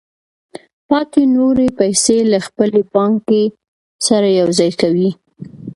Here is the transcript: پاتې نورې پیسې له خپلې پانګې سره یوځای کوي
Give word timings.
پاتې 0.87 1.21
نورې 1.35 1.67
پیسې 1.79 2.17
له 2.31 2.39
خپلې 2.47 2.81
پانګې 2.93 3.43
سره 4.07 4.27
یوځای 4.39 4.71
کوي 4.81 5.09